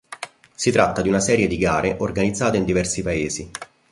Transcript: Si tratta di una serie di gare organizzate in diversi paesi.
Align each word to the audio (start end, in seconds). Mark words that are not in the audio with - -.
Si 0.55 0.71
tratta 0.71 1.03
di 1.03 1.09
una 1.09 1.19
serie 1.19 1.45
di 1.45 1.59
gare 1.59 1.97
organizzate 1.99 2.57
in 2.57 2.65
diversi 2.65 3.03
paesi. 3.03 3.51